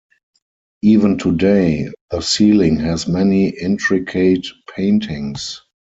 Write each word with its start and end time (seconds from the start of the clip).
Even 0.81 1.19
today, 1.19 1.87
the 2.09 2.21
ceiling 2.21 2.75
has 2.77 3.07
many 3.07 3.49
intricate 3.49 4.47
paintings. 4.75 5.61